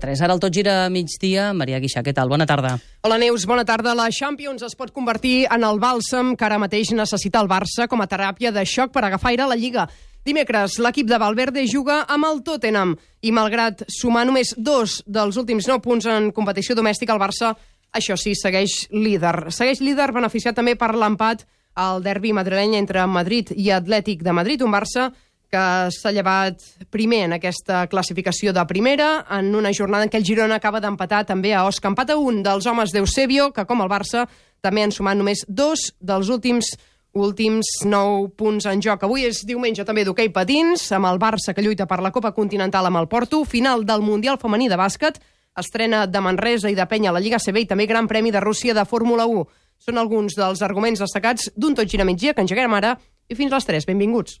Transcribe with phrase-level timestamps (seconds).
[0.00, 0.22] 3.
[0.24, 1.50] Ara el tot gira a migdia.
[1.52, 2.30] Maria Guixà, què tal?
[2.32, 2.78] Bona tarda.
[3.04, 3.92] Hola Neus, bona tarda.
[3.92, 8.00] La Champions es pot convertir en el bàlsam que ara mateix necessita el Barça com
[8.00, 9.84] a teràpia de xoc per agafar aire a la Lliga.
[10.24, 15.68] Dimecres, l'equip de Valverde juga amb el Tottenham i malgrat sumar només dos dels últims
[15.68, 17.52] nou punts en competició domèstica, el Barça,
[17.92, 19.50] això sí, segueix líder.
[19.52, 21.44] Segueix líder beneficiat també per l'empat
[21.76, 25.10] al derbi madrileny entre Madrid i Atlètic de Madrid, un Barça
[25.52, 30.24] que s'ha llevat primer en aquesta classificació de primera, en una jornada en què el
[30.24, 31.90] Girona acaba d'empatar també a Osca.
[31.92, 34.24] Empat a un dels homes d'Eusebio, que com el Barça
[34.64, 36.72] també han sumat només dos dels últims
[37.12, 39.02] últims nou punts en joc.
[39.04, 42.88] Avui és diumenge també d'hoquei patins, amb el Barça que lluita per la Copa Continental
[42.88, 45.20] amb el Porto, final del Mundial Femení de Bàsquet,
[45.60, 48.40] estrena de Manresa i de Penya a la Lliga CB i també Gran Premi de
[48.40, 49.44] Rússia de Fórmula 1.
[49.84, 52.96] Són alguns dels arguments destacats d'un tot gira migdia que engeguem ara
[53.28, 53.90] i fins a les 3.
[53.92, 54.40] Benvinguts.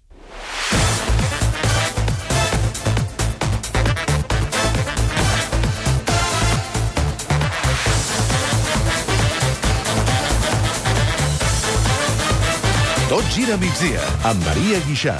[13.12, 15.18] Tot gira migdia amb Maria Guixà.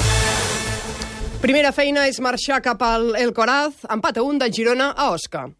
[1.42, 5.50] Primera feina és marxar cap al El Coraz, empat a un de Girona a Osca.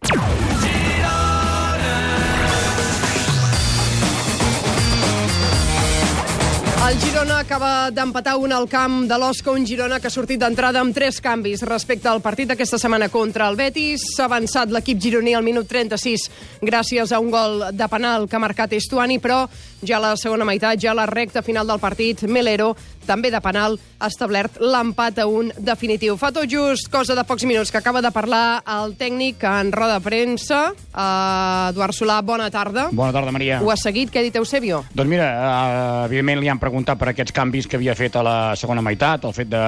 [6.83, 10.81] El Girona acaba d'empatar un al camp de l'Osca, un Girona que ha sortit d'entrada
[10.83, 14.03] amb tres canvis respecte al partit d'aquesta setmana contra el Betis.
[14.17, 16.27] S'ha avançat l'equip gironí al minut 36
[16.61, 19.45] gràcies a un gol de penal que ha marcat Estuani, però
[19.87, 22.73] ja a la segona meitat, ja a la recta final del partit, Melero,
[23.07, 26.17] també de penal, ha establert l'empat a un definitiu.
[26.21, 29.99] Fa tot just cosa de pocs minuts que acaba de parlar el tècnic en roda
[29.99, 30.63] de premsa.
[30.93, 32.89] Uh, Eduard Solà, bona tarda.
[32.93, 33.61] Bona tarda, Maria.
[33.63, 34.13] Ho ha seguit?
[34.13, 34.83] Què ha dit Eusebio?
[34.95, 38.39] Doncs mira, uh, evidentment li han preguntat per aquests canvis que havia fet a la
[38.59, 39.63] segona meitat, el fet de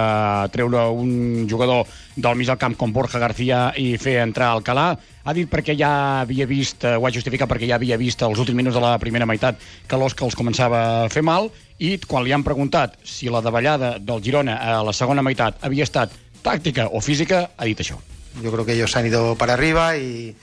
[0.55, 4.93] treure un jugador del mig del camp com Borja García i fer entrar Alcalà.
[5.25, 8.39] Ha dit perquè ja havia vist, uh, ho ha justificat perquè ja havia vist els
[8.39, 12.23] últims minuts de la primera meitat que l'Osca els començava a fer mal i quan
[12.23, 16.13] li han preguntat si la davallada del Girona a la segona meitat havia estat
[16.45, 17.97] tàctica o física, ha dit això.
[18.43, 20.37] Yo creo que ellos han ido para arriba y,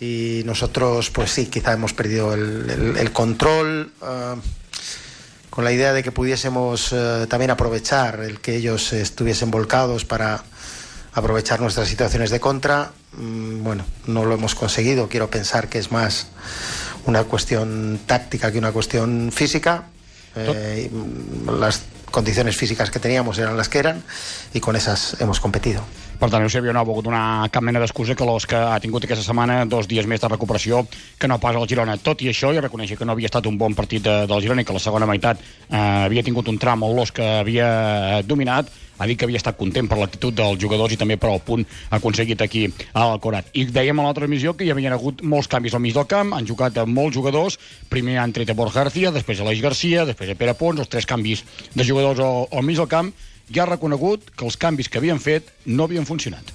[0.00, 4.36] y nosotros, pues sí, quizá hemos perdido el, el- el control ah,
[5.50, 10.42] con la idea de que pudiésemos eh, también aprovechar el que ellos estuviesen volcados para
[11.14, 12.92] aprovechar nuestras situaciones de contra.
[13.16, 15.08] Mm, bueno, no lo hemos conseguido.
[15.08, 16.28] Quiero pensar que es más
[17.06, 19.84] una cuestión táctica que una cuestión física.
[20.36, 20.90] Eh,
[21.60, 24.02] las condiciones físicas que teníamos eran las que eran
[24.52, 25.82] y con esas hemos competido.
[26.14, 29.24] Per tant, Eusebio no ha volgut donar cap mena d'excusa que l'Osca ha tingut aquesta
[29.26, 30.84] setmana dos dies més de recuperació
[31.18, 31.96] que no pas el Girona.
[31.98, 34.62] Tot i això, i reconèixer que no havia estat un bon partit de, del Girona
[34.62, 35.76] i que la segona meitat eh,
[36.06, 39.98] havia tingut un tram on l'Osca havia dominat, ha dit que havia estat content per
[39.98, 43.50] l'actitud dels jugadors i també per el punt aconseguit aquí al Corat.
[43.52, 46.34] I dèiem a la transmissió que hi havien hagut molts canvis al mig del camp,
[46.36, 47.58] han jugat amb molts jugadors,
[47.90, 50.90] primer han tret a Borja García, després a Aleix Garcia, després a Pere Pons, els
[50.90, 51.44] tres canvis
[51.74, 53.12] de jugadors al, al mig del camp,
[53.50, 56.54] i ha reconegut que els canvis que havien fet no havien funcionat.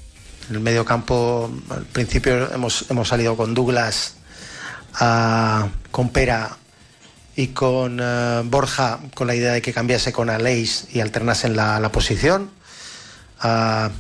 [0.49, 4.15] En el medio campo, al principio hemos, hemos salido con Douglas,
[4.99, 6.57] ah, con Pera
[7.39, 11.79] y con eh, Borja, con la idea de que cambiase con Aleix y alternasen la,
[11.79, 12.51] la posición.
[13.39, 13.91] Ah,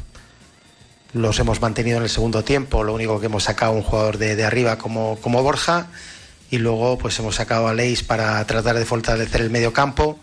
[1.13, 4.43] los hemos mantenido en el segundo tiempo, lo único que hemos sacado un jugador de,
[4.43, 5.87] arriba como, como Borja
[6.51, 10.19] y luego pues hemos sacado a Aleix para tratar de fortalecer el medio campo,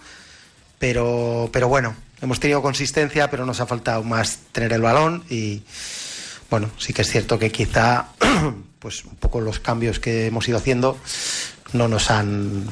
[0.78, 5.62] pero, pero bueno, hemos tenido consistencia, pero nos ha faltado más tener el balón y
[6.50, 8.08] bueno, sí que es cierto que quizá
[8.78, 10.98] pues un poco los cambios que hemos ido haciendo
[11.72, 12.64] no nos han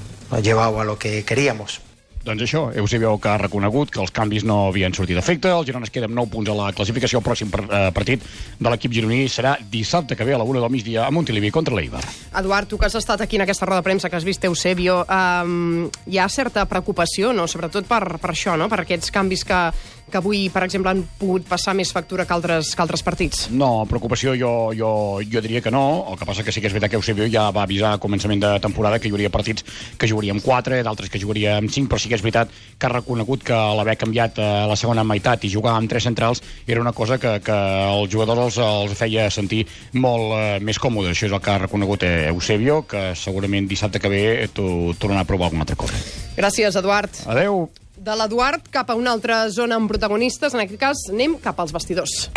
[0.42, 1.80] llevado a lo que queríamos.
[2.24, 5.84] Doncs això, Eusebio que ha reconegut que els canvis no havien sortit d'efecte, el Girona
[5.84, 9.26] es queda amb 9 punts a la classificació, el pròxim eh, partit de l'equip gironí
[9.28, 12.00] serà dissabte que ve a la 1 del migdia a Montilivi contra l'Eibar.
[12.40, 15.02] Eduard, tu que has estat aquí en aquesta roda de premsa, que has vist Eusebio,
[15.04, 17.44] um, hi ha certa preocupació, no?
[17.44, 18.70] sobretot per, per això, no?
[18.72, 19.60] per aquests canvis que,
[20.10, 23.48] que avui, per exemple, han pogut passar més factura que altres, que altres partits.
[23.50, 24.90] No, preocupació jo, jo,
[25.30, 27.48] jo diria que no, el que passa que sí que és veritat que Eusebio ja
[27.54, 29.64] va avisar a començament de temporada que hi hauria partits
[29.98, 33.44] que jugaríem 4, d'altres que jugaríem 5, però sí que és veritat que ha reconegut
[33.46, 37.18] que l'haver canviat a la segona meitat i jugar amb tres centrals era una cosa
[37.18, 39.64] que, que els jugadors els, els feia sentir
[39.94, 41.14] molt eh, més còmodes.
[41.14, 44.24] Això és el que ha reconegut eh, Eusebio, que segurament dissabte que ve
[44.54, 45.98] tornarà a provar alguna altra cosa.
[46.36, 47.24] Gràcies, Eduard.
[47.30, 47.66] Adeu!
[47.96, 50.54] de l'Eduard cap a una altra zona amb protagonistes.
[50.54, 52.28] En aquest cas, anem cap als vestidors.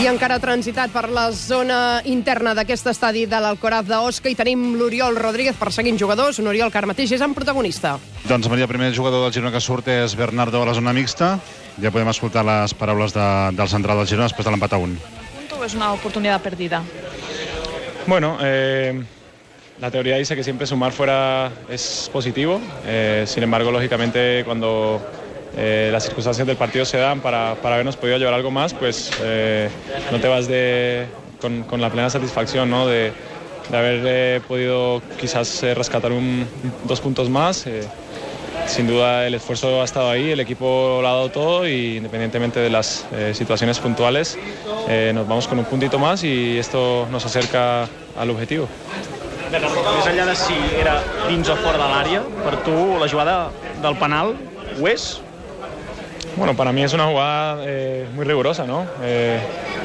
[0.00, 5.18] I encara transitat per la zona interna d'aquest estadi de l'Alcoraz d'Osca i tenim l'Oriol
[5.20, 6.40] Rodríguez perseguint jugadors.
[6.40, 7.98] Un Oriol que ara mateix és en protagonista.
[8.24, 11.34] Doncs Maria, el primer jugador del Girona que surt és Bernardo a la zona mixta.
[11.84, 13.26] Ja podem escoltar les paraules de,
[13.60, 15.19] del central del Girona després de l'empat a 1.
[15.70, 16.82] Es una oportunidad perdida?
[18.06, 19.04] Bueno, eh,
[19.80, 22.60] la teoría dice que siempre sumar fuera es positivo.
[22.84, 25.00] Eh, sin embargo, lógicamente, cuando
[25.56, 29.12] eh, las circunstancias del partido se dan para, para habernos podido llevar algo más, pues
[29.22, 29.70] eh,
[30.10, 31.06] no te vas de,
[31.40, 32.88] con, con la plena satisfacción ¿no?
[32.88, 33.12] de,
[33.68, 36.48] de haber eh, podido quizás eh, rescatar un-
[36.84, 37.64] dos puntos más.
[38.70, 42.60] Sin duda el esfuerzo ha estado ahí, el equipo lo ha dado todo y independientemente
[42.60, 44.38] de las eh, situaciones puntuales
[44.88, 48.68] eh, nos vamos con un puntito más y esto nos acerca al objetivo.
[49.50, 53.34] Més enllà de si era dins o fora de l'àrea, per tu la jugada
[53.82, 54.36] del penal
[54.78, 55.18] ho és?
[56.36, 58.86] Bueno, para mí es una jugada eh, muy rigurosa, ¿no?
[59.02, 59.40] Eh,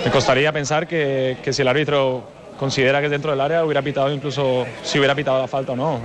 [0.06, 2.22] me costaría pensar que, que si el árbitro
[2.60, 5.76] considera que es dentro del área hubiera pitado incluso si hubiera pitado la falta o
[5.76, 6.02] no.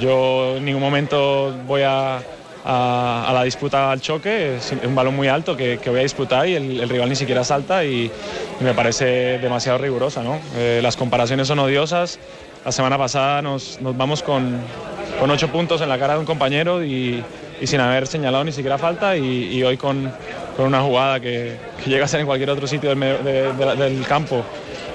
[0.00, 2.20] Yo en ningún momento voy a,
[2.64, 6.48] a- la disputa al choque, es un balón muy alto que, que voy a disputar
[6.48, 8.10] y el, rival ni siquiera salta y,
[8.60, 10.38] me parece demasiado rigurosa, ¿no?
[10.56, 12.18] Eh, las comparaciones son odiosas.
[12.64, 14.58] La semana pasada nos, nos vamos con,
[15.20, 17.22] con ocho puntos en la cara de un compañero y,
[17.60, 20.10] y sin haber señalado ni siquiera falta y, hoy con,
[20.56, 24.42] con una jugada que, que llega a ser en cualquier otro sitio del, del campo.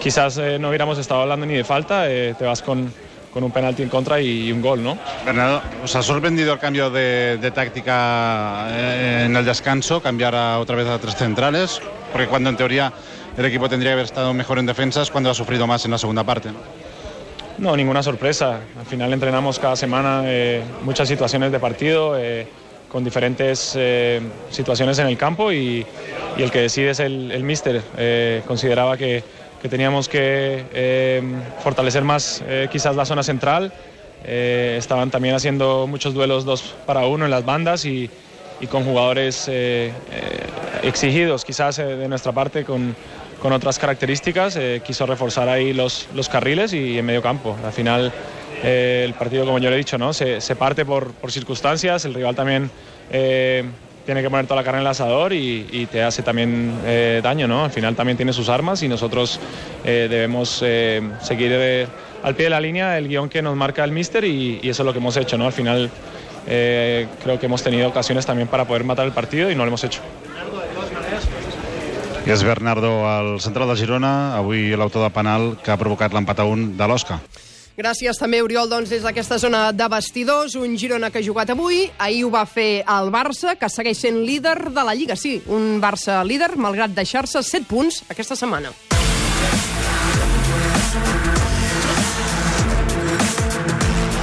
[0.02, 2.92] Quizás eh, no hubiéramos estado hablando ni de falta, eh, te vas con,
[3.32, 4.98] con un penalti en contra y, un gol, ¿no?
[5.26, 10.02] Bernardo, ¿os ha sorprendido el cambio de, de táctica eh, en el descanso?
[10.02, 11.80] Cambiar a- otra vez a tres centrales?
[12.12, 12.92] Porque cuando en teoría
[13.38, 15.98] el equipo tendría que haber estado mejor en defensas, cuando ha sufrido más en la
[15.98, 16.50] segunda parte.
[17.60, 17.76] ¿no?
[17.76, 18.62] Ninguna sorpresa.
[18.80, 22.48] Al final entrenamos cada semana eh, muchas situaciones de partido eh,
[22.90, 25.86] con diferentes eh, situaciones en el campo y,
[26.38, 27.82] y el que decide es el, el míster.
[28.48, 29.24] Consideraba que,
[29.62, 31.22] que teníamos que eh,
[31.64, 33.72] fortalecer más eh, quizás la zona central.
[34.24, 38.10] Eh, estaban también haciendo muchos duelos dos para uno en las bandas y,
[38.70, 39.50] con jugadores
[40.84, 42.94] exigidos quizás de nuestra parte con,
[43.42, 44.60] con otras características.
[44.84, 47.56] quiso reforzar ahí los, los carriles y en medio campo.
[47.66, 48.12] Al final
[48.62, 50.12] el partido, como yo le he dicho, ¿no?
[50.12, 52.70] se, se parte por, por circunstancias, el rival también
[54.10, 57.48] tiene que poner toda la carne en el asador y, te hace también eh, daño.
[57.48, 57.66] ¿no?
[57.66, 59.40] Al final también tiene sus armas y nosotros
[59.86, 61.88] eh, debemos eh, seguir
[62.24, 64.86] al pie de la línea el guion que nos marca el míster y, eso es
[64.88, 65.38] lo que hemos hecho.
[65.38, 65.46] ¿no?
[65.46, 65.92] Al final
[66.44, 69.84] creo que hemos tenido ocasiones también para poder matar el partido y no lo hemos
[69.84, 70.02] hecho.
[72.26, 76.44] I és Bernardo, el central de Girona, avui l'autor de penal que ha provocat l'empat
[76.44, 77.18] a un de l'Osca.
[77.80, 80.58] Gràcies també, Oriol, doncs, des d'aquesta zona de vestidors.
[80.60, 81.86] Un Girona que ha jugat avui.
[81.98, 85.16] Ahir ho va fer el Barça, que segueix sent líder de la Lliga.
[85.16, 88.76] Sí, un Barça líder, malgrat deixar-se 7 punts aquesta setmana.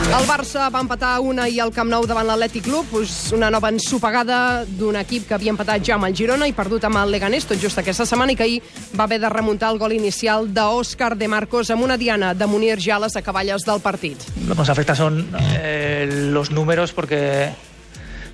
[0.07, 2.93] El Barça va empatar una i al Camp Nou davant l'Atlètic Club,
[3.35, 4.39] una nova ensopegada
[4.79, 7.59] d'un equip que havia empatat ja amb el Girona i perdut amb el Leganés tot
[7.61, 8.61] just aquesta setmana i que ahir
[8.97, 12.79] va haver de remuntar el gol inicial d'Òscar de Marcos amb una diana de Munir
[12.81, 14.23] ja a les acaballes del partit.
[14.47, 15.27] Lo que nos afecta son
[15.59, 17.51] eh, los números porque,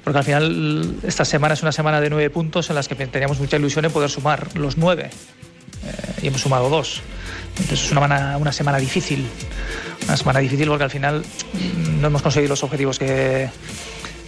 [0.04, 3.40] porque al final esta semana es una semana de nueve puntos en las que teníamos
[3.40, 5.10] mucha ilusión en poder sumar los nueve
[5.84, 7.00] eh, y hemos sumado dos.
[7.58, 9.26] Entonces es una, mana- una semana difícil,
[10.06, 11.22] una semana difícil porque al final
[12.00, 13.48] no hemos conseguido los objetivos que,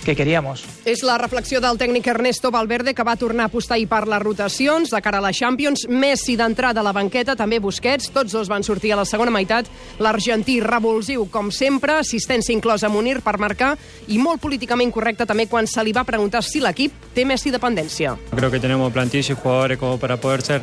[0.04, 0.62] que queríamos.
[0.84, 4.20] És la reflexió del tècnic Ernesto Valverde, que va tornar a apostar i per les
[4.20, 5.86] rotacions de cara a la Champions.
[5.88, 9.66] Messi d'entrada a la banqueta, també Busquets, tots dos van sortir a la segona meitat.
[10.04, 13.78] L'argentí revulsiu, com sempre, assistència inclosa a Munir per marcar,
[14.12, 18.18] i molt políticament correcte també quan se li va preguntar si l'equip té Messi dependència.
[18.36, 20.60] Creo que tenemos plantilla y jugadores como para poder ser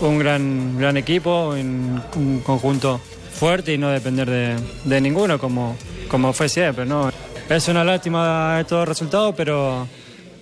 [0.00, 3.00] un gran, gran equipo, un, un conjunto
[3.32, 5.76] fuerte y no depender de, de ninguno como,
[6.08, 6.84] como fue siempre.
[6.84, 7.10] ¿no?
[7.48, 9.86] Es una lástima estos resultados, pero,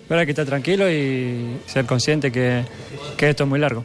[0.08, 2.64] pero hay que estar tranquilo y ser consciente que,
[3.16, 3.84] que esto es muy largo.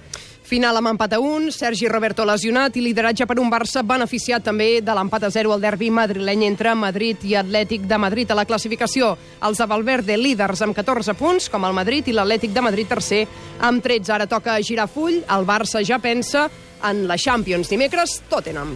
[0.52, 4.82] Final amb empat a 1, Sergi Roberto lesionat i lideratge per un Barça beneficiat també
[4.84, 8.44] de l'empat a 0 al derbi madrileny entre Madrid i Atlètic de Madrid a la
[8.44, 9.14] classificació.
[9.48, 13.22] Els de Valverde líders amb 14 punts, com el Madrid, i l'Atlètic de Madrid tercer
[13.64, 14.12] amb 13.
[14.12, 16.50] Ara toca girar full, el Barça ja pensa
[16.84, 17.72] en la Champions.
[17.72, 18.76] Dimecres, Tottenham.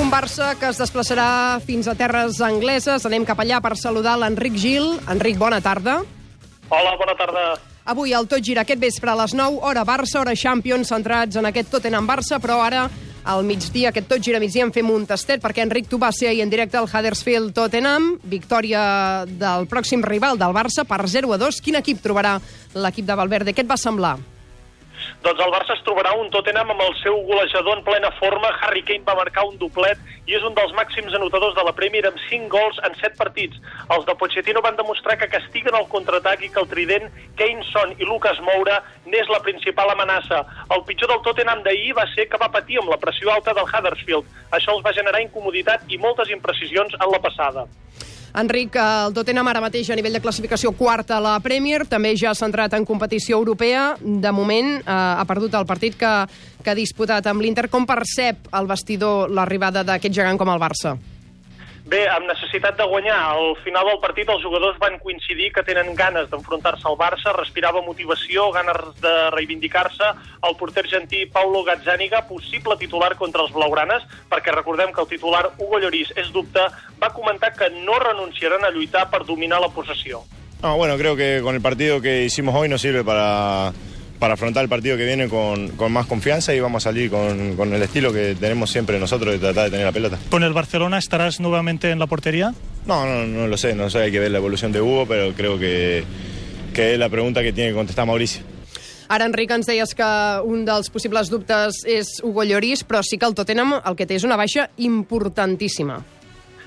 [0.00, 3.04] Un Barça que es desplaçarà fins a terres angleses.
[3.04, 4.94] Anem cap allà per saludar l'Enric Gil.
[5.04, 6.00] Enric, bona tarda.
[6.68, 7.44] Hola, bona tarda.
[7.88, 11.48] Avui el Tot Gira aquest vespre a les 9, hora Barça, hora Champions, centrats en
[11.48, 12.88] aquest Tottenham-Barça, però ara
[13.28, 16.30] al migdia, aquest tot gira migdia, en fem un tastet, perquè Enric, tu vas ser
[16.30, 21.40] ahir en directe al Huddersfield Tottenham, victòria del pròxim rival del Barça per 0 a
[21.40, 21.60] 2.
[21.64, 22.38] Quin equip trobarà
[22.74, 23.52] l'equip de Valverde?
[23.52, 24.16] Què et va semblar?
[25.18, 28.52] Doncs el Barça es trobarà un Tottenham amb el seu golejador en plena forma.
[28.62, 29.98] Harry Kane va marcar un doblet
[30.30, 33.58] i és un dels màxims anotadors de la Premier amb 5 gols en 7 partits.
[33.96, 37.10] Els de Pochettino van demostrar que castiguen el contraatac i que el trident
[37.40, 38.78] Kane, Son i Lucas Moura
[39.10, 40.44] n'és la principal amenaça.
[40.70, 43.66] El pitjor del Tottenham d'ahir va ser que va patir amb la pressió alta del
[43.66, 44.30] Huddersfield.
[44.54, 47.66] Això els va generar incomoditat i moltes imprecisions en la passada.
[48.36, 52.34] Enric, el Tottenham ara mateix a nivell de classificació quarta a la Premier, també ja
[52.36, 53.94] centrat en competició europea.
[54.00, 56.14] De moment eh, ha perdut el partit que,
[56.62, 57.68] que ha disputat amb l'Inter.
[57.72, 60.98] Com percep el vestidor l'arribada d'aquest gegant com el Barça?
[61.88, 63.16] Bé, amb necessitat de guanyar.
[63.32, 67.80] Al final del partit els jugadors van coincidir que tenen ganes d'enfrontar-se al Barça, respirava
[67.80, 70.10] motivació, ganes de reivindicar-se.
[70.44, 75.46] El porter argentí Paulo Gazzaniga, possible titular contra els blaugranes, perquè recordem que el titular
[75.56, 76.66] Hugo Lloris és dubte,
[77.00, 80.20] va comentar que no renunciaran a lluitar per dominar la possessió.
[80.60, 83.72] No, bueno, creo que con el partido que hicimos hoy nos sirve para
[84.18, 87.56] para afrontar el partido que viene con, con más confianza y vamos a salir con,
[87.56, 90.18] con, el estilo que tenemos siempre nosotros de tratar de tener la pelota.
[90.30, 92.52] ¿Con el Barcelona estarás nuevamente en la portería?
[92.86, 95.32] No, no, no lo sé, no sé, hay que ver la evolución de Hugo, pero
[95.34, 96.04] creo que,
[96.74, 98.42] que es la pregunta que tiene que contestar Mauricio.
[99.08, 100.06] Ara, Enric, ens deies que
[100.44, 104.18] un dels possibles dubtes és Hugo Lloris, però sí que el Tottenham el que té
[104.18, 105.96] és una baixa importantíssima.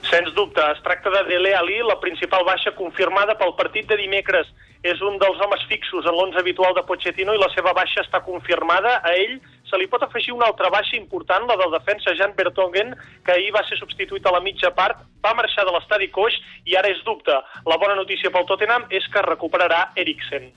[0.09, 4.49] Sens dubte, es tracta de Dele Ali, la principal baixa confirmada pel partit de dimecres.
[4.81, 8.23] És un dels homes fixos en l'11 habitual de Pochettino i la seva baixa està
[8.25, 8.95] confirmada.
[9.05, 9.35] A ell
[9.69, 12.95] se li pot afegir una altra baixa important, la del defensa Jan Bertongen,
[13.25, 16.33] que ahir va ser substituït a la mitja part, va marxar de l'estadi coix
[16.65, 17.37] i ara és dubte.
[17.69, 20.49] La bona notícia pel Tottenham és que recuperarà Eriksen.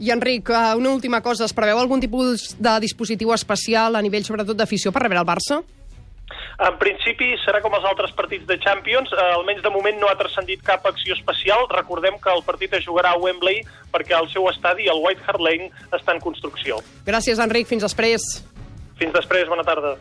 [0.00, 4.24] I Enric, eh, una última cosa, es preveu algun tipus de dispositiu especial a nivell
[4.24, 5.60] sobretot d'afició per rebre el Barça?
[6.66, 10.18] En principi serà com els altres partits de Champions, eh, almenys de moment no ha
[10.20, 11.66] transcendit cap acció especial.
[11.72, 15.40] Recordem que el partit es jugarà a Wembley perquè el seu estadi, el White Hart
[15.40, 16.80] Lane, està en construcció.
[17.06, 17.68] Gràcies, Enric.
[17.70, 18.30] Fins després.
[19.00, 19.48] Fins després.
[19.48, 19.96] Bona tarda.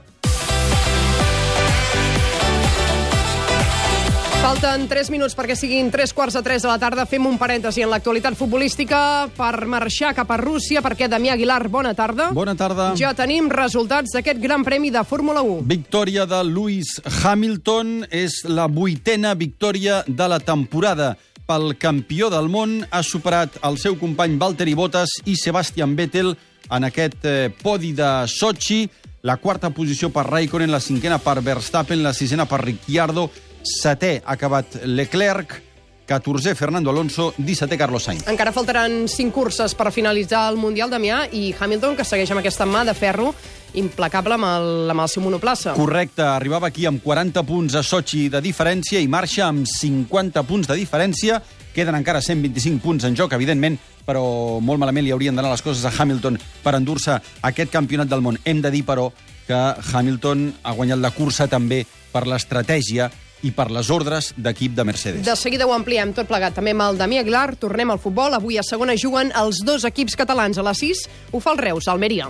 [4.40, 7.04] Falten 3 minuts perquè siguin 3 quarts de 3 de la tarda.
[7.10, 11.92] Fem un parèntesi en l'actualitat futbolística per marxar cap a Rússia, perquè Damià Aguilar, bona
[11.94, 12.30] tarda.
[12.32, 12.94] Bona tarda.
[12.96, 15.66] Ja tenim resultats d'aquest Gran Premi de Fórmula 1.
[15.68, 21.18] Victòria de Lewis Hamilton és la vuitena victòria de la temporada.
[21.50, 26.32] Pel campió del món ha superat el seu company Valtteri Bottas i Sebastian Vettel
[26.72, 28.86] en aquest eh, podi de Sochi.
[29.28, 33.28] La quarta posició per Raikkonen, la cinquena per Verstappen, la sisena per Ricciardo,
[33.64, 35.62] setè ha acabat Leclerc,
[36.10, 38.26] 14è Fernando Alonso, 17è Carlos Sainz.
[38.28, 42.66] Encara faltaran 5 curses per finalitzar el Mundial Damià i Hamilton, que segueix amb aquesta
[42.66, 43.30] mà de ferro
[43.78, 45.76] implacable amb el, amb el seu monoplaça.
[45.78, 50.72] Correcte, arribava aquí amb 40 punts a Sochi de diferència i marxa amb 50 punts
[50.72, 51.38] de diferència.
[51.76, 55.86] Queden encara 125 punts en joc, evidentment, però molt malament li haurien d'anar les coses
[55.86, 58.42] a Hamilton per endur-se aquest campionat del món.
[58.44, 59.12] Hem de dir, però,
[59.46, 59.58] que
[59.94, 63.10] Hamilton ha guanyat la cursa també per l'estratègia
[63.44, 65.26] i per les ordres d'equip de Mercedes.
[65.26, 66.56] De seguida ho ampliem tot plegat.
[66.58, 68.36] També amb el Damià Aguilar tornem al futbol.
[68.36, 70.60] Avui a segona juguen els dos equips catalans.
[70.60, 72.30] A les 6 ho fa el Reus, Almeria.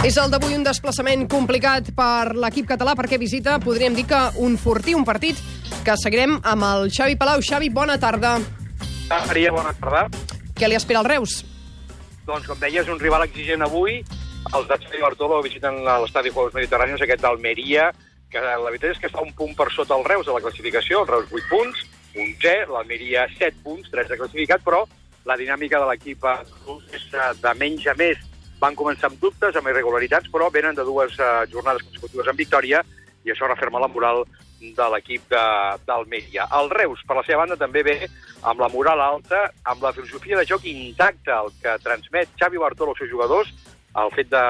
[0.00, 4.56] És el d'avui un desplaçament complicat per l'equip català perquè visita, podríem dir que un
[4.56, 5.36] fortí, un partit
[5.84, 7.42] que seguirem amb el Xavi Palau.
[7.44, 8.38] Xavi, bona tarda.
[9.10, 10.06] Maria, bona tarda.
[10.56, 11.42] Què li espera al Reus?
[12.24, 14.00] Doncs, com deies, un rival exigent avui.
[14.48, 17.90] Els de Xavi Bartolo visiten l'estadi Juegos Mediterranis, aquest d'Almeria,
[18.32, 21.02] que la veritat és que està un punt per sota el Reus a la classificació,
[21.02, 21.84] el Reus 8 punts,
[22.16, 24.82] un G, l'Almeria 7 punts, 13 classificat, però
[25.28, 26.26] la dinàmica de l'equip
[26.96, 27.06] és
[27.42, 28.18] de menys a més
[28.60, 32.82] van començar amb dubtes, amb irregularitats, però venen de dues uh, jornades consecutives en victòria
[33.24, 34.24] i això referma la moral
[34.60, 35.32] de l'equip
[35.88, 36.44] d'Almeria.
[36.58, 37.96] El Reus, per la seva banda, també ve
[38.44, 42.92] amb la moral alta, amb la filosofia de joc intacta, el que transmet Xavi Bartolo
[42.92, 43.52] als seus jugadors,
[43.98, 44.44] el fet de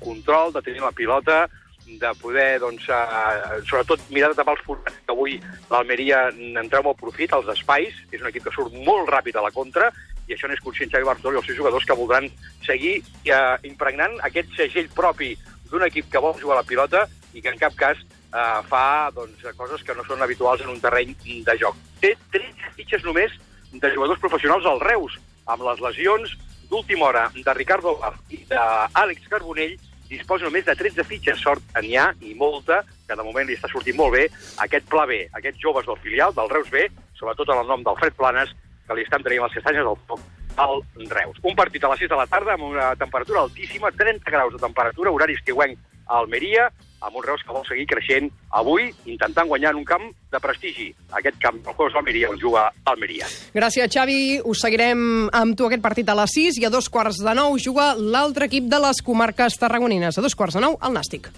[0.00, 1.44] control, de tenir la pilota,
[1.84, 5.36] de poder, doncs, uh, sobretot mirar de tapar els forats, que avui
[5.70, 9.44] l'Almeria en treu molt profit, als espais, és un equip que surt molt ràpid a
[9.44, 9.90] la contra,
[10.28, 12.30] i això n'és conscient Xavi Bartolo i els seus jugadors que voldran
[12.64, 12.94] seguir
[13.28, 15.34] eh, impregnant aquest segell propi
[15.68, 19.10] d'un equip que vol jugar a la pilota i que en cap cas eh, fa
[19.14, 21.12] doncs, coses que no són habituals en un terreny
[21.44, 21.76] de joc.
[22.00, 23.36] Té 13 fitxes només
[23.74, 25.18] de jugadors professionals al Reus,
[25.50, 26.32] amb les lesions
[26.74, 29.76] d'última hora de Ricardo Bar i d'Àlex Carbonell,
[30.10, 33.70] disposa només de 13 fitxes, sort n'hi ha i molta, que de moment li està
[33.70, 34.24] sortint molt bé,
[34.64, 38.18] aquest pla B, aquests joves del filial, del Reus B, sobretot en el nom d'Alfred
[38.18, 38.50] Planes,
[38.88, 40.24] que li estan traient les castanyes del foc
[40.64, 40.82] al
[41.14, 41.38] Reus.
[41.46, 44.62] Un partit a les 6 de la tarda amb una temperatura altíssima, 30 graus de
[44.66, 45.78] temperatura, horari estiuenc
[46.08, 46.68] a Almeria,
[47.04, 50.88] amb un Reus que vol seguir creixent avui, intentant guanyar en un camp de prestigi,
[51.12, 53.28] aquest camp del Juegos d'Almeria, on juga Almeria.
[53.54, 54.40] Gràcies, Xavi.
[54.44, 57.58] Us seguirem amb tu aquest partit a les 6 i a dos quarts de nou
[57.60, 60.18] juga l'altre equip de les comarques tarragonines.
[60.18, 61.32] A dos quarts de nou, el Nàstic.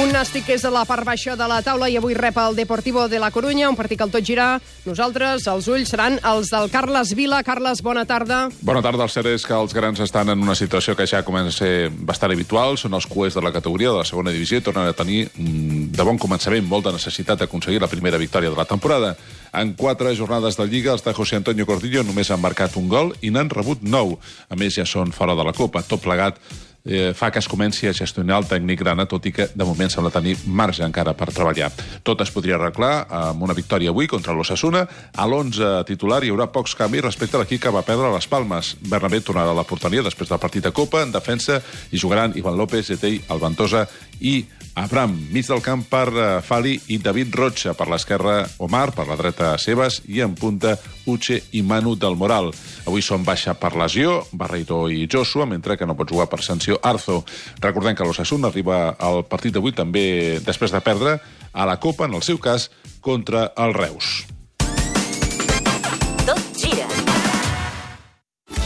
[0.00, 3.02] Un Nàstic és a la part baixa de la taula i avui rep el Deportivo
[3.12, 4.54] de la Corunya, un partit que el tot girar.
[4.86, 7.42] Nosaltres, els ulls, seran els del Carles Vila.
[7.44, 8.46] Carles, bona tarda.
[8.64, 9.04] Bona tarda.
[9.04, 11.90] El cert és que els grans estan en una situació que ja comença a ser
[11.92, 12.78] bastant habitual.
[12.80, 16.08] Són els cuers de la categoria de la segona divisió i tornen a tenir de
[16.08, 19.12] bon començament molta necessitat d'aconseguir la primera victòria de la temporada.
[19.52, 23.12] En quatre jornades de Lliga, els de José Antonio Cordillo només han marcat un gol
[23.20, 24.16] i n'han rebut nou.
[24.48, 25.84] A més, ja són fora de la Copa.
[25.84, 26.40] Tot plegat
[26.84, 29.90] eh, fa que es comenci a gestionar el tècnic grana, tot i que de moment
[29.90, 31.70] sembla tenir marge encara per treballar.
[32.02, 34.86] Tot es podria arreglar amb una victòria avui contra l'Ossassuna.
[35.16, 38.74] A l'11 titular hi haurà pocs canvis respecte a l'equip que va perdre les Palmes.
[38.88, 41.02] Bernabé tornarà a la porteria després del partit de Copa.
[41.02, 41.60] En defensa
[41.90, 43.86] hi jugaran Ivan López, Etei, Alventosa
[44.20, 44.42] i
[44.74, 45.12] Abram.
[45.30, 47.74] Mig del camp per uh, Fali i David Rocha.
[47.76, 48.90] Per l'esquerra, Omar.
[48.96, 50.00] Per la dreta, Sebas.
[50.08, 50.76] I en punta,
[51.06, 52.52] Uche i Manu del Moral.
[52.86, 56.80] Avui són baixa per lesió, Barreiro i Joshua, mentre que no pot jugar per sanció
[56.82, 57.22] Arzo.
[57.60, 61.18] Recordem que l'Ossassuna arriba al partit d'avui també després de perdre
[61.52, 64.22] a la Copa, en el seu cas, contra el Reus.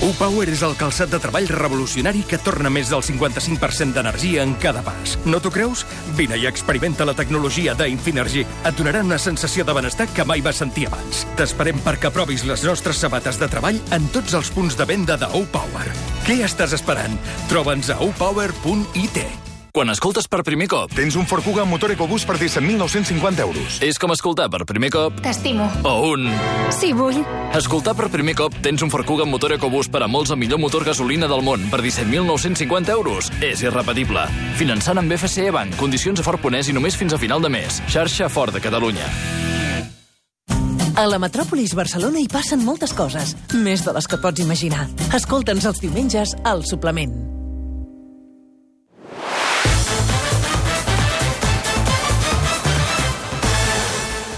[0.06, 4.84] U-Power és el calçat de treball revolucionari que torna més del 55% d'energia en cada
[4.86, 5.16] pas.
[5.26, 5.82] No t'ho creus?
[6.14, 8.44] Vine i experimenta la tecnologia d'Infinergy.
[8.46, 11.25] Et donarà una sensació de benestar que mai vas sentir abans.
[11.40, 15.26] T'esperem perquè provis les nostres sabates de treball en tots els punts de venda de
[15.40, 15.90] U-Power.
[16.28, 17.18] Què estàs esperant?
[17.50, 19.45] Troba'ns a upower.it.
[19.76, 20.88] Quan escoltes per primer cop...
[20.97, 23.75] Tens un Ford Kuga motor EcoBoost per 17.950 euros.
[23.85, 25.18] És com escoltar per primer cop...
[25.21, 25.66] T'estimo.
[25.85, 26.30] O un...
[26.73, 27.18] Sí, vull.
[27.59, 30.40] Escoltar per primer cop tens un Ford Kuga amb motor EcoBoost per a molts el
[30.40, 33.28] millor motor gasolina del món per 17.950 euros.
[33.45, 34.25] És irrepetible.
[34.56, 35.76] Finançant amb FCE Bank.
[35.76, 37.85] Condicions a Ford Ponès i només fins a final de mes.
[37.85, 39.12] Xarxa Ford de Catalunya.
[40.97, 44.88] A la metròpolis Barcelona hi passen moltes coses, més de les que pots imaginar.
[45.12, 47.35] Escolta'ns els diumenges al suplement.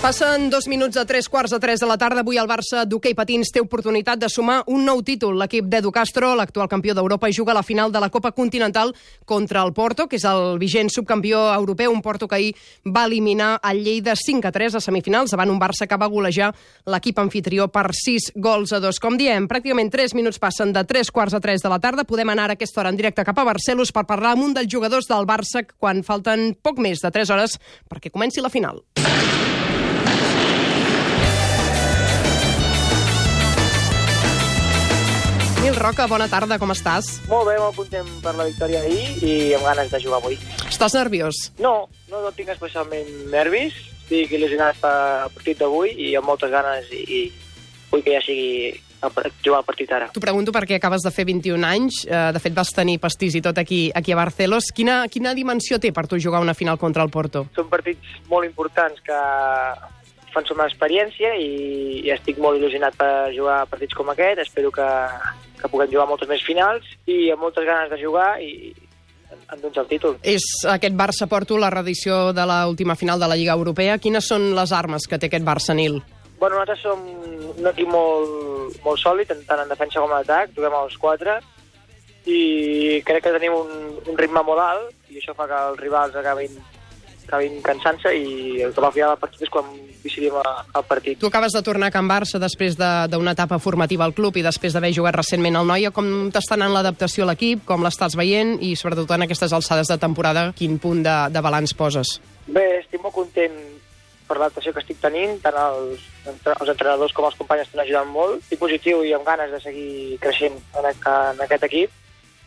[0.08, 2.22] Passen dos minuts a tres quarts de tres de la tarda.
[2.24, 5.34] Avui el Barça d'hoquei patins té oportunitat de sumar un nou títol.
[5.36, 8.94] L'equip d'Edu Castro, l'actual campió d'Europa, juga la final de la Copa Continental
[9.26, 12.54] contra el Porto, que és el vigent subcampió europeu, un Porto que ahir
[12.88, 16.54] va eliminar el Lleida 5 a 3 a semifinals davant un Barça que va golejar
[16.86, 19.00] l'equip anfitrió per 6 gols a 2.
[19.04, 22.08] Com diem, pràcticament 3 minuts passen de 3 quarts a 3 de la tarda.
[22.08, 24.72] Podem anar a aquesta hora en directe cap a Barcelos per parlar amb un dels
[24.72, 27.60] jugadors del Barça quan falten poc més de 3 hores
[27.92, 28.80] perquè comenci la final.
[35.78, 37.06] Roca, bona tarda, com estàs?
[37.30, 40.34] Molt bé, molt content per la victòria ahir i amb ganes de jugar avui.
[40.66, 41.52] Estàs nerviós?
[41.62, 43.76] No, no, no tinc especialment nervis.
[44.02, 47.20] Estic il·lusionat pel partit d'avui i amb moltes ganes i, i
[47.92, 49.12] vull que ja sigui el,
[49.44, 50.08] jugar el partit ara.
[50.10, 53.44] T'ho pregunto perquè acabes de fer 21 anys, eh, de fet vas tenir pastís i
[53.44, 54.72] tot aquí, aquí a Barcelos.
[54.74, 57.46] Quina, quina dimensió té per tu jugar una final contra el Porto?
[57.54, 59.20] Són partits molt importants que
[60.34, 64.42] fan sumar experiència i, i estic molt il·lusionat per jugar partits com aquest.
[64.44, 64.88] Espero que,
[65.60, 68.74] que puguem jugar moltes més finals i amb moltes ganes de jugar i
[69.48, 70.16] endur-nos el títol.
[70.22, 73.98] És aquest Barça-Porto la reedició de l'última final de la Lliga Europea.
[73.98, 76.00] Quines són les armes que té aquest Barça, Nil?
[76.38, 77.00] Bueno, nosaltres som
[77.58, 81.38] un equip molt, molt sòlid, tant en defensa com en atac, juguem als quatre,
[82.28, 83.72] i crec que tenim un,
[84.06, 86.54] un ritme molt alt, i això fa que els rivals acabin,
[87.28, 89.68] acabin cansant-se, i el que va final del partit és quan
[90.02, 91.18] decidim el partit.
[91.20, 94.42] Tu acabes de tornar a Can Barça després de- d'una etapa formativa al club i
[94.42, 95.90] després d'haver jugat recentment al Noia.
[95.90, 97.64] Com t'està anant l'adaptació a l'equip?
[97.68, 98.56] Com l'estàs veient?
[98.62, 102.18] I sobretot en aquestes alçades de temporada, quin punt de, de balanç poses?
[102.46, 103.52] Bé, estic molt content
[104.28, 108.42] per l'adaptació que estic tenint, tant els, els entrenadors com els companys estan ajudant molt.
[108.44, 111.90] Estic positiu i amb ganes de seguir creixent en, en aquest equip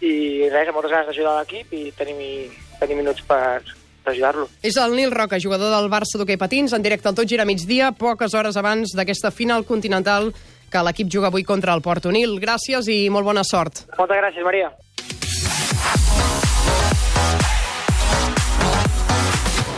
[0.02, 3.62] i res, amb moltes ganes d'ajudar l'equip i tenir, tenir minuts per,
[4.04, 4.48] per ajudar-lo.
[4.62, 7.92] És el Nil Roca, jugador del Barça d'hoquei patins, en directe al Tot Gira migdia,
[7.92, 10.32] poques hores abans d'aquesta final continental
[10.72, 12.12] que l'equip juga avui contra el Porto.
[12.12, 13.86] Nil, gràcies i molt bona sort.
[13.98, 14.72] Moltes gràcies, Maria.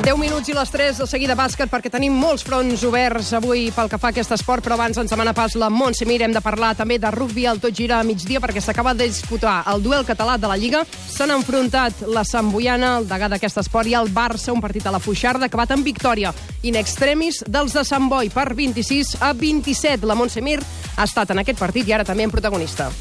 [0.03, 3.87] 10 minuts i les 3 de seguida bàsquet perquè tenim molts fronts oberts avui pel
[3.87, 6.17] que fa a aquest esport, però abans ens demana pas la Montse Mir.
[6.25, 9.61] Hem de parlar també de rugby al tot gira a migdia perquè s'acaba de disputar
[9.71, 10.83] el duel català de la Lliga.
[10.83, 14.91] S'han enfrontat la Sant Boiana, el degà d'aquest esport, i el Barça, un partit a
[14.91, 16.35] la Fuixarda, acabat amb victòria
[16.67, 20.03] in extremis dels de Sant Boi per 26 a 27.
[20.03, 20.59] La Montse Mir
[20.97, 22.91] ha estat en aquest partit i ara també en protagonista.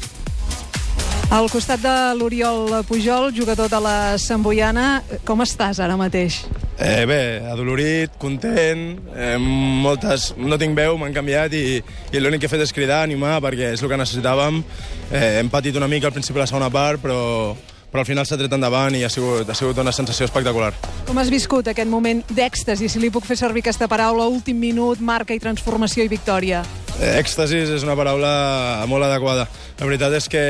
[1.35, 6.45] Al costat de l'Oriol Pujol, jugador de la Sant Boiana, com estàs ara mateix?
[6.79, 10.31] Eh, bé, adolorit, content, eh, moltes...
[10.37, 13.73] no tinc veu, m'han canviat i, i l'únic que he fet és cridar, animar, perquè
[13.75, 14.63] és el que necessitàvem.
[15.11, 17.53] Eh, hem patit una mica al principi de la segona part, però,
[17.93, 20.73] però al final s'ha tret endavant i ha sigut, ha sigut una sensació espectacular.
[21.05, 24.97] Com has viscut aquest moment d'èxtasi, si li puc fer servir aquesta paraula, últim minut,
[24.97, 26.65] marca i transformació i victòria?
[26.93, 29.45] Èxtasis és una paraula molt adequada.
[29.79, 30.41] La veritat és que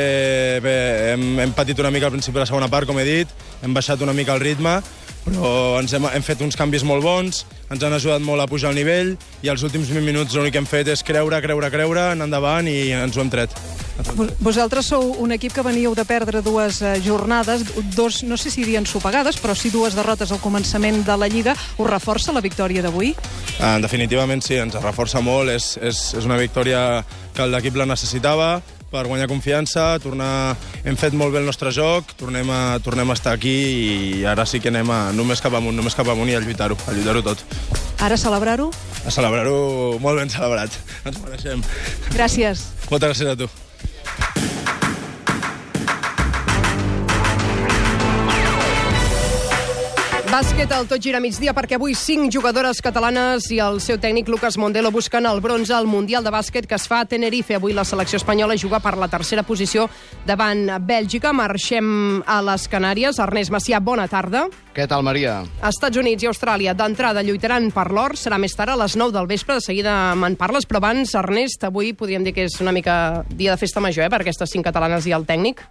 [0.63, 0.75] bé,
[1.13, 3.31] hem, hem patit una mica al principi de la segona part, com he dit,
[3.63, 4.81] hem baixat una mica el ritme,
[5.23, 8.73] però ens hem, hem fet uns canvis molt bons, ens han ajudat molt a pujar
[8.73, 12.09] el nivell i els últims 20 minuts l'únic que hem fet és creure, creure, creure,
[12.11, 13.55] anar endavant i ens ho hem tret.
[14.41, 17.61] Vosaltres sou un equip que veníeu de perdre dues eh, jornades,
[17.95, 21.53] dos, no sé si dirien sopegades, però sí dues derrotes al començament de la Lliga.
[21.77, 23.13] Us reforça la victòria d'avui?
[23.61, 25.53] Ah, definitivament sí, ens reforça molt.
[25.53, 27.03] És, és, és una victòria
[27.37, 28.55] que l'equip la necessitava
[28.93, 30.53] per guanyar confiança, tornar...
[30.85, 33.53] hem fet molt bé el nostre joc, tornem a, tornem a estar aquí
[34.19, 36.77] i ara sí que anem a, només cap amunt, només cap amunt i a lluitar-ho,
[36.85, 37.41] a lluitar-ho tot.
[38.03, 38.69] Ara celebrar-ho?
[39.03, 40.77] A celebrar-ho molt ben celebrat,
[41.09, 41.63] ens mereixem.
[42.13, 42.67] Gràcies.
[42.91, 43.49] Moltes gràcies a tu.
[50.33, 54.55] Bàsquet al tot gira migdia perquè avui cinc jugadores catalanes i el seu tècnic Lucas
[54.57, 57.53] Mondelo busquen el bronze al Mundial de Bàsquet que es fa a Tenerife.
[57.53, 59.85] Avui la selecció espanyola juga per la tercera posició
[60.25, 61.35] davant Bèlgica.
[61.37, 63.19] Marxem a les Canàries.
[63.21, 64.47] Ernest Macià, bona tarda.
[64.73, 65.43] Què tal, Maria?
[65.69, 68.17] Estats Units i Austràlia d'entrada lluitaran per l'or.
[68.17, 69.61] Serà més tard a les 9 del vespre.
[69.61, 73.53] De seguida me'n parles, però abans, Ernest, avui podríem dir que és una mica dia
[73.53, 75.61] de festa major eh, per aquestes cinc catalanes i el tècnic.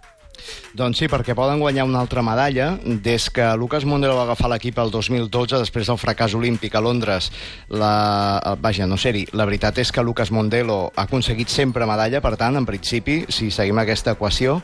[0.73, 2.71] Doncs sí, perquè poden guanyar una altra medalla.
[2.83, 7.29] Des que Lucas Mondelo va agafar l'equip el 2012, després del fracàs olímpic a Londres,
[7.69, 8.55] la...
[8.63, 12.57] vaja, no sé-hi, la veritat és que Lucas Mondelo ha aconseguit sempre medalla, per tant,
[12.57, 14.59] en principi, si seguim aquesta equació,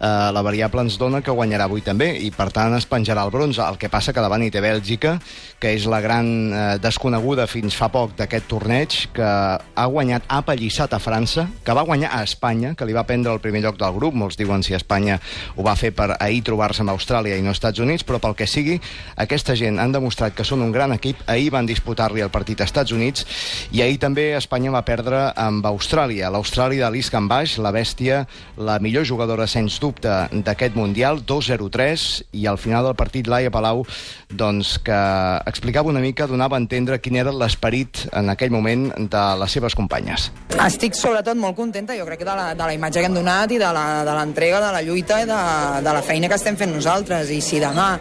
[0.00, 3.34] eh, la variable ens dona que guanyarà avui també, i per tant es penjarà el
[3.34, 3.62] bronze.
[3.62, 5.18] El que passa que davant hi té Bèlgica,
[5.60, 10.40] que és la gran eh, desconeguda fins fa poc d'aquest torneig, que ha guanyat, ha
[10.44, 13.78] apallissat a França, que va guanyar a Espanya, que li va prendre el primer lloc
[13.80, 17.44] del grup, molts diuen si Espanya ho va fer per ahir trobar-se amb Austràlia i
[17.44, 18.78] no Estats Units, però pel que sigui,
[19.16, 21.24] aquesta gent han demostrat que són un gran equip.
[21.30, 23.26] Ahir van disputar-li el partit a Estats Units
[23.72, 26.30] i ahir també Espanya va perdre amb Austràlia.
[26.30, 28.24] L'Austràlia de l'Iscan Baix, la bèstia,
[28.58, 33.84] la millor jugadora, sens dubte, d'aquest Mundial, 2-0-3, i al final del partit Laia Palau,
[34.30, 34.98] doncs, que
[35.46, 39.76] explicava una mica, donava a entendre quin era l'esperit en aquell moment de les seves
[39.78, 40.30] companyes.
[40.54, 43.50] Estic sobretot molt contenta, jo crec que de la, de la imatge que hem donat
[43.50, 45.42] i de l'entrega, de, de la lluita i de,
[45.84, 47.30] de la feina que estem fent nosaltres.
[47.34, 47.92] I si demà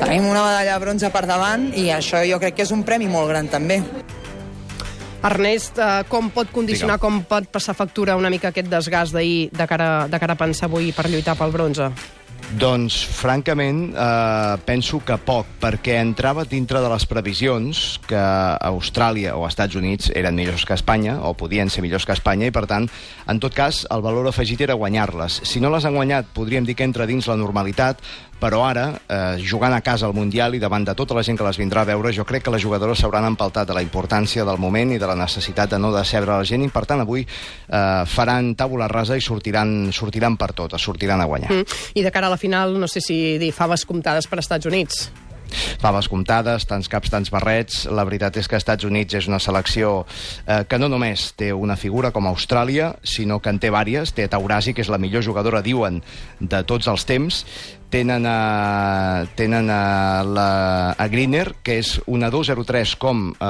[0.00, 3.08] tenim una medalla de bronze per davant, i això jo crec que és un premi
[3.10, 3.82] molt gran també.
[5.26, 7.24] Ernest, eh, com pot condicionar, Digue'm.
[7.24, 10.68] com pot passar factura una mica aquest desgast d'ahir de, cara, de cara a pensar
[10.70, 11.90] avui per lluitar pel bronze?
[12.54, 18.20] Doncs, francament, eh, penso que poc, perquè entrava dintre de les previsions que
[18.68, 22.54] Austràlia o Estats Units eren millors que Espanya, o podien ser millors que Espanya, i
[22.54, 22.86] per tant,
[23.26, 25.40] en tot cas, el valor afegit era guanyar-les.
[25.42, 27.98] Si no les han guanyat, podríem dir que entra dins la normalitat,
[28.40, 31.46] però ara, eh, jugant a casa al Mundial i davant de tota la gent que
[31.46, 34.58] les vindrà a veure, jo crec que les jugadores s'hauran empaltat de la importància del
[34.58, 38.02] moment i de la necessitat de no decebre la gent, i per tant avui eh,
[38.06, 41.52] faran tàbula rasa i sortiran, sortiran per tot, sortiran a guanyar.
[41.52, 41.78] Mm.
[41.94, 45.08] I de cara a la final, no sé si dir faves comptades per Estats Units.
[45.80, 47.84] faves comptades, tants caps, tants barrets.
[47.92, 50.04] La veritat és que Estats Units és una selecció
[50.46, 54.12] eh, que no només té una figura com Austràlia, sinó que en té vàries.
[54.16, 56.02] Té Taurasi, que és la millor jugadora, diuen,
[56.40, 57.44] de tots els temps,
[57.90, 63.46] tenen a, tenen a, la, a Greener, que és una 2-0-3 com eh,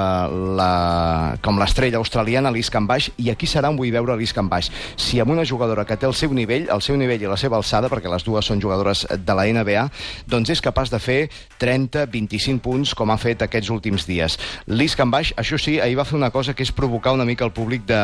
[0.59, 4.71] la, com l'estrella australiana, l'Iscan Baix, i aquí serà on vull veure l'Iscan Baix.
[5.01, 7.59] Si amb una jugadora que té el seu nivell, el seu nivell i la seva
[7.61, 9.87] alçada, perquè les dues són jugadores de la NBA,
[10.29, 11.19] doncs és capaç de fer
[11.63, 14.39] 30-25 punts com ha fet aquests últims dies.
[14.69, 17.55] L'Iscan Baix, això sí, ahir va fer una cosa que és provocar una mica el
[17.57, 18.03] públic de,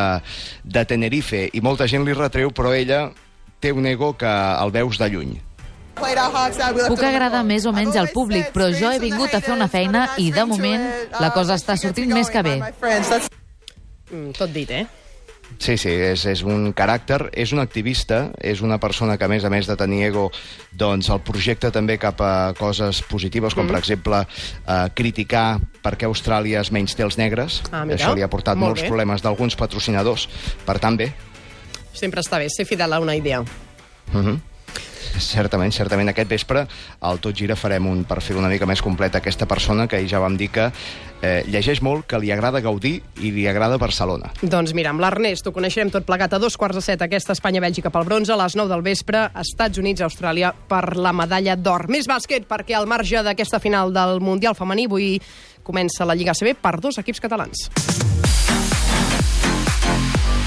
[0.65, 3.11] de Tenerife, i molta gent li retreu, però ella
[3.63, 5.52] té un ego que el veus de lluny.
[5.95, 10.09] Puc agradar més o menys al públic, però jo he vingut a fer una feina
[10.19, 10.89] i, de moment,
[11.21, 12.57] la cosa està sortint més que bé.
[14.13, 14.87] Mm, tot dit, eh?
[15.61, 19.45] Sí, sí, és, és un caràcter, és un activista, és una persona que, a més
[19.45, 20.31] a més de tenir ego,
[20.73, 23.69] doncs el projecte també cap a coses positives, com Mm.
[23.71, 27.61] per exemple eh, criticar per què Austràlia es menys té els negres.
[27.71, 27.99] Ah, mira.
[27.99, 28.89] Això li ha portat Molt molts bé.
[28.89, 30.27] problemes d'alguns patrocinadors.
[30.65, 31.13] Per tant, bé.
[31.93, 33.45] Sempre està bé ser fidel a una idea.
[34.13, 34.41] Mhm.
[35.19, 36.09] Certament, certament.
[36.13, 36.67] Aquest vespre
[37.01, 40.11] al Tot Gira farem un perfil una mica més complet a aquesta persona que ahir
[40.11, 40.69] ja vam dir que
[41.23, 44.33] eh, llegeix molt, que li agrada gaudir i li agrada Barcelona.
[44.43, 47.93] Doncs mira, amb l'Ernest ho coneixerem tot plegat a dos quarts de set aquesta Espanya-Bèlgica
[47.95, 51.89] pel bronze, a les 9 del vespre, Estats Units-Austràlia per la medalla d'or.
[51.93, 55.15] Més bàsquet, perquè al marge d'aquesta final del Mundial femení, avui
[55.63, 57.69] comença la Lliga CB per dos equips catalans.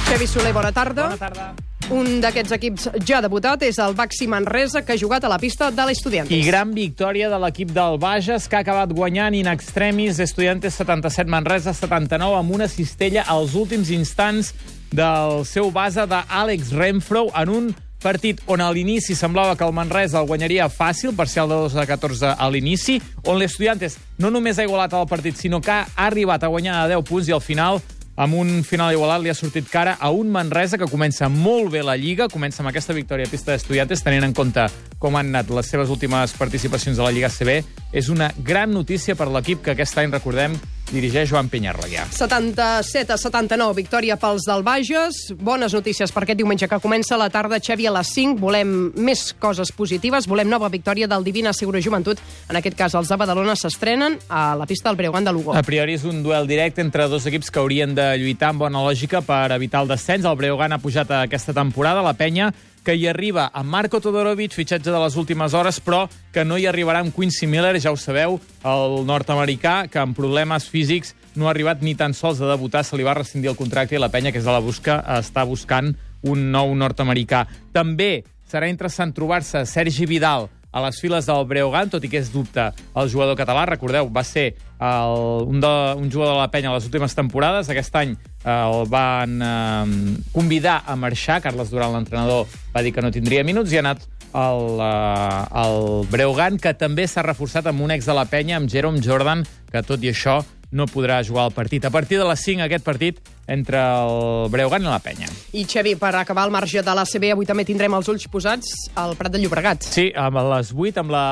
[0.06, 1.10] Xevi Soler, bona tarda.
[1.10, 1.75] Bona tarda.
[1.94, 5.68] Un d'aquests equips ja debutat és el Baxi Manresa, que ha jugat a la pista
[5.70, 6.34] de l'Estudiantes.
[6.34, 11.30] I gran victòria de l'equip del Bages, que ha acabat guanyant in extremis Estudiantes 77
[11.30, 14.56] Manresa 79 amb una cistella als últims instants
[14.90, 20.20] del seu base d'Àlex Renfro en un partit on a l'inici semblava que el Manresa
[20.22, 22.98] el guanyaria fàcil, parcial de 2 a 14 a l'inici,
[23.30, 26.90] on l'Estudiantes no només ha igualat el partit, sinó que ha arribat a guanyar a
[26.90, 27.82] 10 punts i al final
[28.16, 31.84] amb un final igualat li ha sortit cara a un Manresa que comença molt bé
[31.84, 34.68] la Lliga, comença amb aquesta victòria a pista d'estudiantes, tenint en compte
[35.00, 37.60] com han anat les seves últimes participacions a la Lliga CB.
[37.96, 40.56] És una gran notícia per l'equip que aquest any, recordem,
[40.92, 42.06] dirigeix Joan Penyarroia.
[42.12, 45.34] 77 a 79, victòria pels del Bages.
[45.40, 47.60] Bones notícies per aquest diumenge que comença la tarda.
[47.64, 50.30] Xevi, a les 5 volem més coses positives.
[50.30, 52.22] Volem nova victòria del Divina Segura Joventut.
[52.50, 55.56] En aquest cas, els de Badalona s'estrenen a la pista del Breogán de Lugo.
[55.56, 58.84] A priori és un duel directe entre dos equips que haurien de lluitar amb bona
[58.86, 60.26] lògica per evitar el descens.
[60.26, 62.54] El Breogán ha pujat aquesta temporada, la penya
[62.86, 66.68] que hi arriba amb Marco Todorovic, fitxatge de les últimes hores, però que no hi
[66.70, 71.56] arribarà amb Quincy Miller, ja ho sabeu, el nord-americà, que amb problemes físics no ha
[71.56, 74.32] arribat ni tan sols a debutar, se li va rescindir el contracte i la penya,
[74.32, 75.96] que és de la busca, està buscant
[76.30, 77.44] un nou nord-americà.
[77.74, 82.30] També serà interessant trobar-se Sergi Vidal a les files del Breogán, tot i que és
[82.34, 83.64] dubte el jugador català.
[83.70, 87.72] Recordeu, va ser el, un, de, un jugador de la penya a les últimes temporades.
[87.72, 91.42] Aquest any el van eh, convidar a marxar.
[91.42, 94.06] Carles Duran, l'entrenador, va dir que no tindria minuts i ha anat
[94.36, 98.70] el, uh, el Breogán, que també s'ha reforçat amb un ex de la penya, amb
[98.72, 100.42] Jerome Jordan, que tot i això
[100.76, 101.86] no podrà jugar el partit.
[101.88, 105.30] A partir de les 5, aquest partit entre el Breogán i la penya.
[105.54, 109.16] I, Xevi, per acabar el marge de l'ACB, avui també tindrem els ulls posats al
[109.16, 109.86] Prat de Llobregat.
[109.88, 111.26] Sí, amb les 8, amb la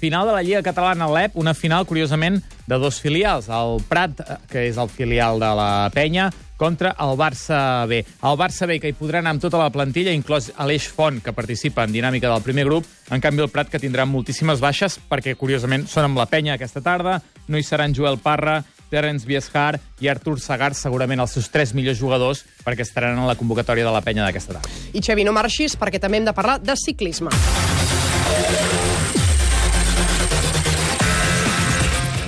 [0.00, 3.50] final de la Lliga Catalana a l'EP, una final, curiosament, de dos filials.
[3.52, 8.02] El Prat, eh, que és el filial de la penya, contra el Barça B.
[8.04, 11.32] El Barça B, que hi podrà anar amb tota la plantilla, inclòs Aleix Font, que
[11.32, 15.32] participa en dinàmica del primer grup, en canvi el Prat, que tindrà moltíssimes baixes, perquè,
[15.40, 17.16] curiosament, són amb la penya aquesta tarda,
[17.48, 21.98] no hi seran Joel Parra, Terence Bieshar i Artur Sagar, segurament els seus tres millors
[21.98, 24.76] jugadors, perquè estaran en la convocatòria de la penya d'aquesta tarda.
[24.92, 27.32] I, Xevi, no marxis, perquè també hem de parlar de ciclisme.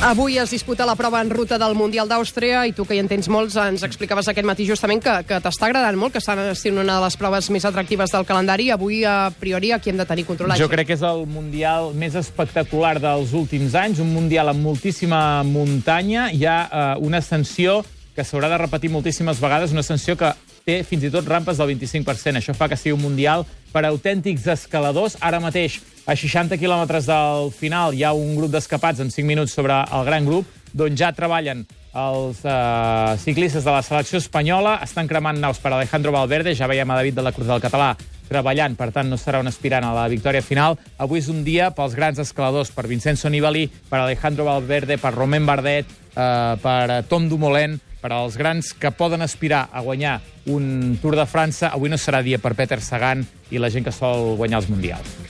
[0.02, 3.28] Avui es disputa la prova en ruta del Mundial d'Àustria i tu, que hi entens
[3.30, 6.96] molts, ens explicaves aquest matí justament que, que t'està agradant molt, que està sent una
[6.96, 8.66] de les proves més atractives del calendari.
[8.74, 10.58] Avui, a priori, aquí hem de tenir controlat.
[10.58, 15.22] Jo crec que és el Mundial més espectacular dels últims anys, un Mundial amb moltíssima
[15.46, 17.84] muntanya, hi ha eh, una ascensió
[18.16, 20.34] que s'haurà de repetir moltíssimes vegades, una ascensió que
[20.66, 22.42] té fins i tot rampes del 25%.
[22.42, 25.14] Això fa que sigui un Mundial per autèntics escaladors.
[25.22, 29.54] Ara mateix, a 60 quilòmetres del final, hi ha un grup d'escapats en 5 minuts
[29.54, 34.78] sobre el gran grup, d'on ja treballen els eh, ciclistes de la selecció espanyola.
[34.82, 37.92] Estan cremant naus per Alejandro Valverde, ja veiem a David de la Cruz del Català
[38.32, 40.78] treballant, per tant no serà un aspirant a la victòria final.
[40.96, 45.46] Avui és un dia pels grans escaladors, per Vincenzo Nibali, per Alejandro Valverde, per Romain
[45.46, 45.86] Bardet,
[46.16, 51.28] eh, per Tom Dumoulin, per als grans que poden aspirar a guanyar un Tour de
[51.28, 51.70] França.
[51.70, 55.21] Avui no serà dia per Peter Sagan i la gent que sol guanyar els Mundials.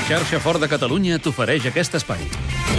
[0.00, 2.22] La xarxa Fort de Catalunya t'ofereix aquest espai.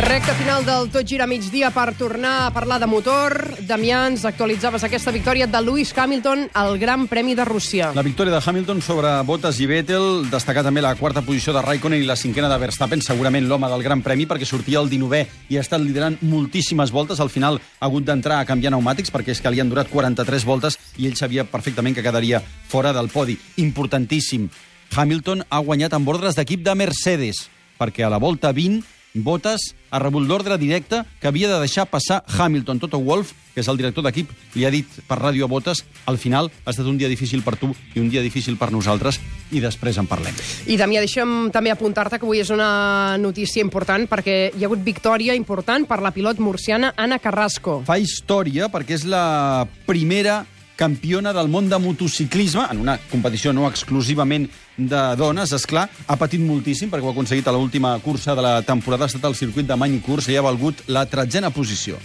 [0.01, 3.35] Recte final del Tot Gira migdia per tornar a parlar de motor.
[3.69, 7.91] Damià, ens actualitzaves aquesta victòria de Lewis Hamilton al Gran Premi de Rússia.
[7.93, 12.01] La victòria de Hamilton sobre Bottas i Vettel, destacar també la quarta posició de Raikkonen
[12.01, 15.21] i la cinquena de Verstappen, segurament l'home del Gran Premi, perquè sortia el 19è
[15.53, 17.21] i ha estat liderant moltíssimes voltes.
[17.21, 20.49] Al final ha hagut d'entrar a canviar pneumàtics perquè és que li han durat 43
[20.49, 23.37] voltes i ell sabia perfectament que quedaria fora del podi.
[23.61, 24.49] Importantíssim.
[24.91, 27.45] Hamilton ha guanyat amb ordres d'equip de Mercedes,
[27.79, 32.21] perquè a la volta 20 Bottas ha rebut l'ordre directe que havia de deixar passar
[32.27, 32.79] Hamilton.
[32.79, 36.15] Toto Wolff, que és el director d'equip, li ha dit per ràdio a Bottas al
[36.17, 39.19] final ha estat un dia difícil per tu i un dia difícil per nosaltres
[39.51, 40.35] i després en parlem.
[40.67, 44.83] I, Damià, deixa'm també apuntar-te que avui és una notícia important perquè hi ha hagut
[44.83, 47.81] victòria important per la pilot murciana Anna Carrasco.
[47.87, 50.41] Fa història perquè és la primera
[50.81, 54.47] campiona del món de motociclisme, en una competició no exclusivament
[54.89, 58.41] de dones, és clar, ha patit moltíssim perquè ho ha aconseguit a l'última cursa de
[58.45, 61.99] la temporada, ha estat al circuit de Magny-Cours i ha valgut la tretzena posició.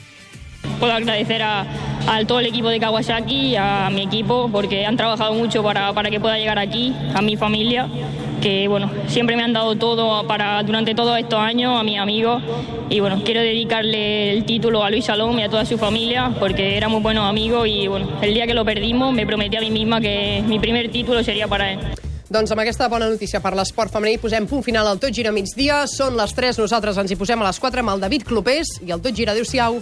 [0.80, 1.64] Puedo agradecer a,
[2.06, 6.10] a todo el equipo de Kawasaki, a mi equipo, porque han trabajado mucho para, para
[6.10, 7.88] que pueda llegar aquí, a mi familia,
[8.42, 12.42] que bueno, siempre me han dado todo para, durante todos estos años, a mis amigos,
[12.90, 16.76] y bueno, quiero dedicarle el título a Luis Salom y a toda su familia, porque
[16.76, 20.00] éramos buenos amigos y bueno, el día que lo perdimos me prometí a mí misma
[20.00, 21.78] que mi primer título sería para él.
[22.36, 25.78] Doncs amb aquesta bona notícia per l'esport femení posem punt final al Tot Gira migdia.
[25.88, 28.92] Són les 3, nosaltres ens hi posem a les 4 amb el David Clopés i
[28.92, 29.32] el Tot Gira.
[29.32, 29.80] Adéu-siau.